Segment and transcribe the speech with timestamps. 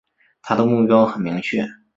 [0.41, 1.63] 他的目标很明确